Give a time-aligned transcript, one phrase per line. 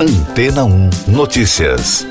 [0.00, 2.06] Antena 1 Notícias.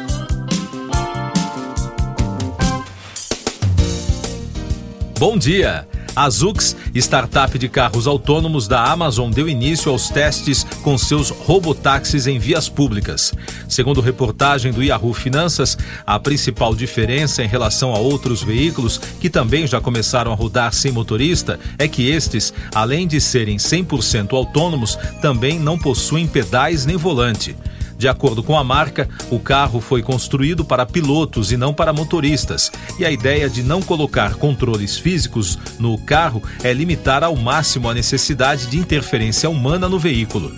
[5.18, 5.88] Bom dia.
[6.14, 12.28] A Zux, startup de carros autônomos da Amazon, deu início aos testes com seus robotáxis
[12.28, 13.34] em vias públicas.
[13.70, 19.66] Segundo reportagem do Yahoo Finanças, a principal diferença em relação a outros veículos que também
[19.66, 25.58] já começaram a rodar sem motorista é que estes, além de serem 100% autônomos, também
[25.58, 27.56] não possuem pedais nem volante.
[27.98, 32.72] De acordo com a marca, o carro foi construído para pilotos e não para motoristas,
[33.00, 37.94] e a ideia de não colocar controles físicos no carro é limitar ao máximo a
[37.94, 40.52] necessidade de interferência humana no veículo.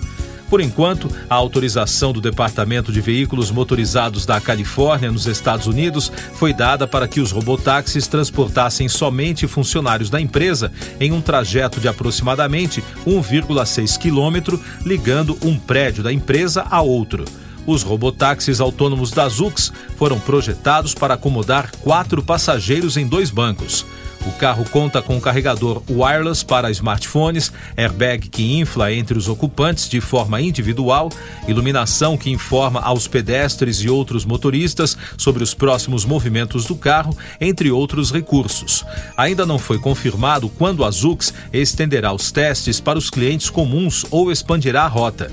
[0.49, 6.53] Por enquanto, a autorização do Departamento de Veículos Motorizados da Califórnia, nos Estados Unidos, foi
[6.53, 12.83] dada para que os robotáxis transportassem somente funcionários da empresa em um trajeto de aproximadamente
[13.05, 17.25] 1,6 quilômetro, ligando um prédio da empresa a outro.
[17.67, 23.85] Os robotáxis autônomos da Zux foram projetados para acomodar quatro passageiros em dois bancos.
[24.25, 30.01] O carro conta com carregador wireless para smartphones, airbag que infla entre os ocupantes de
[30.01, 31.09] forma individual,
[31.47, 37.71] iluminação que informa aos pedestres e outros motoristas sobre os próximos movimentos do carro, entre
[37.71, 38.85] outros recursos.
[39.15, 44.31] Ainda não foi confirmado quando a Zux estenderá os testes para os clientes comuns ou
[44.31, 45.31] expandirá a rota.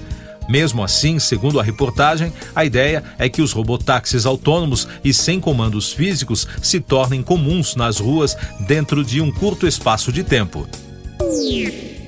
[0.48, 5.92] Mesmo assim, segundo a reportagem, a ideia é que os robotáxis autônomos e sem comandos
[5.92, 8.36] físicos se tornem comuns nas ruas
[8.67, 10.69] dentro de um curto espaço de tempo.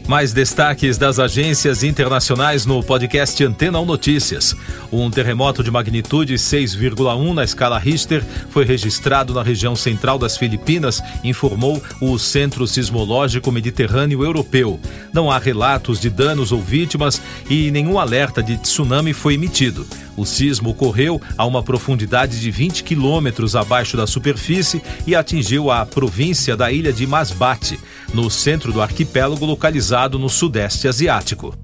[0.09, 4.57] Mais destaques das agências internacionais no podcast Antena 1 Notícias.
[4.91, 11.03] Um terremoto de magnitude 6,1 na escala Richter foi registrado na região central das Filipinas,
[11.23, 14.81] informou o Centro Sismológico Mediterrâneo Europeu.
[15.13, 19.87] Não há relatos de danos ou vítimas e nenhum alerta de tsunami foi emitido.
[20.17, 25.87] O sismo ocorreu a uma profundidade de 20 quilômetros abaixo da superfície e atingiu a
[25.87, 27.79] província da ilha de Masbate,
[28.13, 31.55] no centro do arquipélago localizado no sudeste asiático.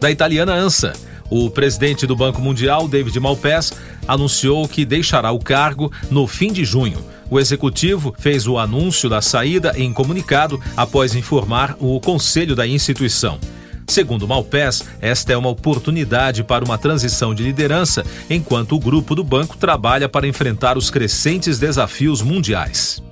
[0.00, 0.92] Da italiana ANSA.
[1.30, 3.72] O presidente do Banco Mundial, David Malpass,
[4.06, 6.98] anunciou que deixará o cargo no fim de junho.
[7.30, 13.38] O executivo fez o anúncio da saída em comunicado após informar o conselho da instituição.
[13.86, 19.24] Segundo Malpés, esta é uma oportunidade para uma transição de liderança, enquanto o grupo do
[19.24, 23.02] banco trabalha para enfrentar os crescentes desafios mundiais.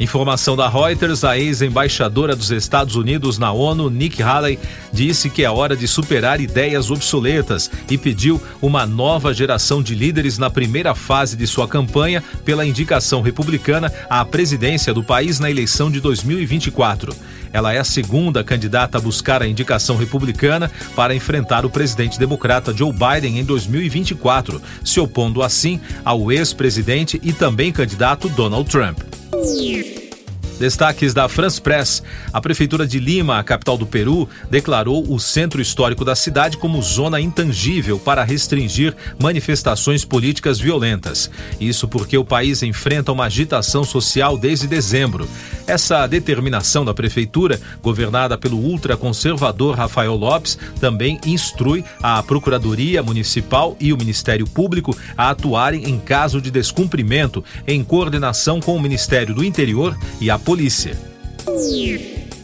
[0.00, 4.58] Informação da Reuters, a ex-embaixadora dos Estados Unidos na ONU, Nikki Haley,
[4.92, 10.36] disse que é hora de superar ideias obsoletas e pediu uma nova geração de líderes
[10.36, 15.88] na primeira fase de sua campanha pela indicação republicana à presidência do país na eleição
[15.90, 17.14] de 2024.
[17.52, 22.76] Ela é a segunda candidata a buscar a indicação republicana para enfrentar o presidente democrata
[22.76, 28.98] Joe Biden em 2024, se opondo assim ao ex-presidente e também candidato Donald Trump.
[30.58, 32.02] Destaques da France Press.
[32.32, 36.80] A Prefeitura de Lima, a capital do Peru, declarou o centro histórico da cidade como
[36.80, 41.30] zona intangível para restringir manifestações políticas violentas.
[41.60, 45.28] Isso porque o país enfrenta uma agitação social desde dezembro.
[45.66, 53.92] Essa determinação da Prefeitura, governada pelo ultraconservador Rafael Lopes, também instrui a Procuradoria Municipal e
[53.92, 59.42] o Ministério Público a atuarem em caso de descumprimento, em coordenação com o Ministério do
[59.42, 60.98] Interior e a polícia.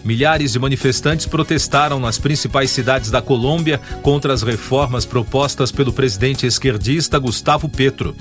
[0.03, 6.47] Milhares de manifestantes protestaram nas principais cidades da Colômbia contra as reformas propostas pelo presidente
[6.47, 8.17] esquerdista Gustavo Petro.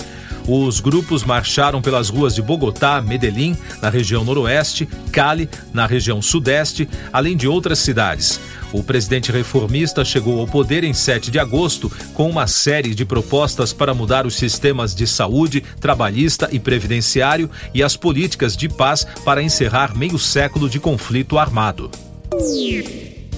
[0.52, 6.90] Os grupos marcharam pelas ruas de Bogotá, Medellín, na região noroeste, Cali, na região sudeste,
[7.14, 8.42] além de outras cidades.
[8.74, 13.72] O presidente reformista chegou ao poder em 7 de agosto com uma série de propostas
[13.72, 19.44] para mudar os sistemas de saúde, trabalhista e previdenciário e as políticas de paz para
[19.44, 21.92] encerrar meio século de conflito armado.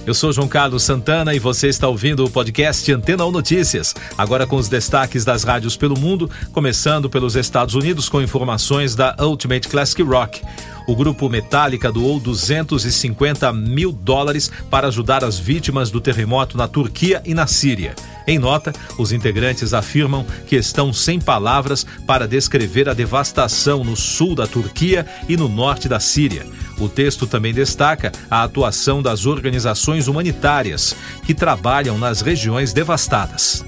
[0.04, 3.94] Eu sou João Carlos Santana e você está ouvindo o podcast Antena 1 Notícias.
[4.18, 9.14] Agora com os destaques das rádios pelo mundo, começando pelos Estados Unidos com informações da
[9.20, 10.42] Ultimate Classic Rock.
[10.88, 17.22] O grupo Metallica doou 250 mil dólares para ajudar as vítimas do terremoto na Turquia
[17.24, 17.94] e na Síria.
[18.26, 24.34] Em nota, os integrantes afirmam que estão sem palavras para descrever a devastação no sul
[24.34, 26.44] da Turquia e no norte da Síria.
[26.82, 33.64] O texto também destaca a atuação das organizações humanitárias que trabalham nas regiões devastadas.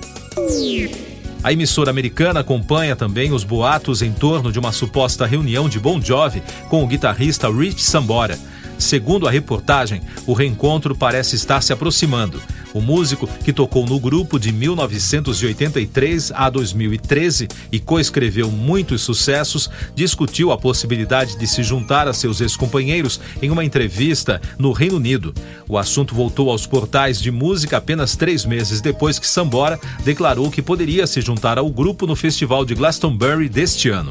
[1.41, 6.01] A emissora americana acompanha também os boatos em torno de uma suposta reunião de Bon
[6.01, 8.37] Jovi com o guitarrista Rich Sambora.
[8.79, 12.43] Segundo a reportagem, o reencontro parece estar se aproximando.
[12.75, 20.51] O músico, que tocou no grupo de 1983 a 2013 e coescreveu muitos sucessos, discutiu
[20.51, 25.33] a possibilidade de se juntar a seus ex-companheiros em uma entrevista no Reino Unido.
[25.69, 30.61] O assunto voltou aos portais de música apenas três meses depois que Sambora declarou que
[30.61, 34.11] poderia se juntar ao grupo no Festival de Glastonbury deste ano.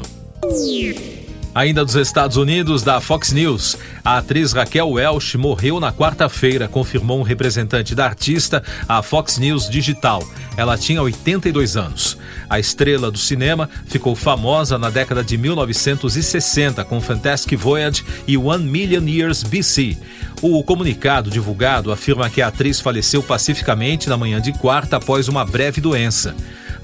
[1.54, 7.20] Ainda dos Estados Unidos, da Fox News, a atriz Raquel Welch morreu na quarta-feira, confirmou
[7.20, 10.20] um representante da artista à Fox News Digital.
[10.56, 12.18] Ela tinha 82 anos.
[12.50, 18.64] A estrela do cinema ficou famosa na década de 1960 com Fantastic Voyage e One
[18.64, 19.96] Million Years BC.
[20.42, 25.44] O comunicado divulgado afirma que a atriz faleceu pacificamente na manhã de quarta após uma
[25.44, 26.34] breve doença.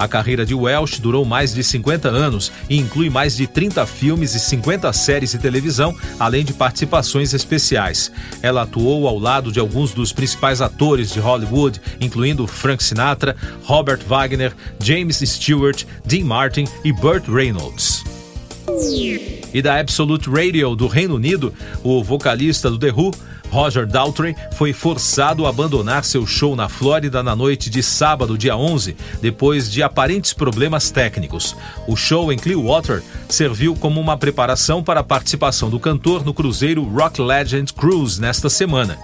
[0.01, 4.35] A carreira de Welsh durou mais de 50 anos e inclui mais de 30 filmes
[4.35, 8.11] e 50 séries de televisão, além de participações especiais.
[8.41, 14.01] Ela atuou ao lado de alguns dos principais atores de Hollywood, incluindo Frank Sinatra, Robert
[14.09, 18.03] Wagner, James Stewart, Dean Martin e Burt Reynolds
[19.53, 23.13] e da Absolute Radio do Reino Unido, o vocalista do The Who,
[23.51, 28.57] Roger Daltrey foi forçado a abandonar seu show na Flórida na noite de sábado, dia
[28.57, 31.57] 11, depois de aparentes problemas técnicos.
[31.87, 36.85] O show em Clearwater serviu como uma preparação para a participação do cantor no cruzeiro
[36.85, 38.97] Rock Legend Cruise nesta semana.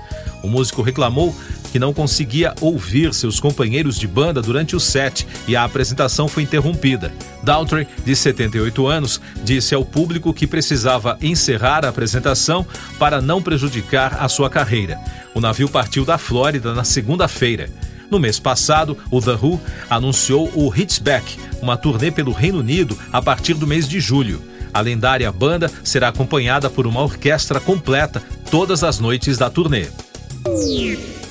[0.42, 1.34] O músico reclamou
[1.76, 6.42] que não conseguia ouvir seus companheiros de banda durante o set e a apresentação foi
[6.42, 7.12] interrompida.
[7.42, 12.64] Daltrey, de 78 anos, disse ao público que precisava encerrar a apresentação
[12.98, 14.98] para não prejudicar a sua carreira.
[15.34, 17.68] O navio partiu da Flórida na segunda-feira.
[18.10, 22.98] No mês passado, o The Who anunciou o Hits Back, uma turnê pelo Reino Unido
[23.12, 24.42] a partir do mês de julho.
[24.72, 29.88] A lendária banda será acompanhada por uma orquestra completa todas as noites da turnê.